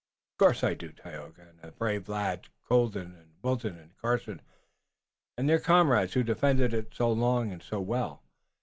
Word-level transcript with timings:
"Of 0.33 0.37
course 0.39 0.63
I 0.63 0.73
do, 0.73 0.91
Tayoga! 0.93 1.43
And 1.47 1.59
the 1.61 1.71
brave 1.73 2.09
lads, 2.09 2.49
Colden 2.67 3.13
and 3.15 3.33
Wilton 3.43 3.77
and 3.77 3.95
Carson 3.97 4.41
and 5.37 5.47
their 5.47 5.59
comrades 5.59 6.13
who 6.13 6.23
defended 6.23 6.73
it 6.73 6.95
so 6.95 7.11
long 7.11 7.51
and 7.51 7.61
so 7.61 7.79
well. 7.81 8.23